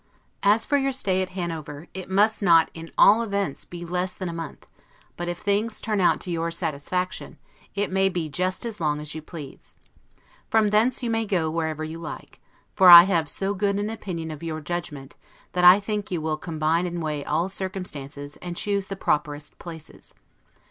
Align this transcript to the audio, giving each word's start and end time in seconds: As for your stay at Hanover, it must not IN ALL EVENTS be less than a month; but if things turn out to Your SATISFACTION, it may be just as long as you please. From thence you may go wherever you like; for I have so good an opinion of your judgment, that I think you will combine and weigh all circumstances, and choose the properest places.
As 0.41 0.65
for 0.65 0.77
your 0.77 0.91
stay 0.91 1.21
at 1.21 1.35
Hanover, 1.37 1.87
it 1.93 2.09
must 2.09 2.41
not 2.41 2.71
IN 2.73 2.89
ALL 2.97 3.21
EVENTS 3.21 3.65
be 3.65 3.85
less 3.85 4.15
than 4.15 4.29
a 4.29 4.33
month; 4.33 4.65
but 5.15 5.27
if 5.27 5.37
things 5.37 5.79
turn 5.79 6.01
out 6.01 6.19
to 6.21 6.31
Your 6.31 6.49
SATISFACTION, 6.49 7.37
it 7.75 7.91
may 7.91 8.09
be 8.09 8.27
just 8.27 8.65
as 8.65 8.79
long 8.81 8.99
as 8.99 9.13
you 9.13 9.21
please. 9.21 9.75
From 10.49 10.69
thence 10.71 11.03
you 11.03 11.11
may 11.11 11.27
go 11.27 11.51
wherever 11.51 11.83
you 11.83 11.99
like; 11.99 12.41
for 12.73 12.89
I 12.89 13.03
have 13.03 13.29
so 13.29 13.53
good 13.53 13.77
an 13.77 13.91
opinion 13.91 14.31
of 14.31 14.41
your 14.41 14.59
judgment, 14.59 15.15
that 15.53 15.63
I 15.63 15.79
think 15.79 16.09
you 16.09 16.19
will 16.19 16.35
combine 16.37 16.87
and 16.87 17.03
weigh 17.03 17.23
all 17.23 17.47
circumstances, 17.47 18.37
and 18.37 18.57
choose 18.57 18.87
the 18.87 18.95
properest 18.95 19.59
places. 19.59 20.15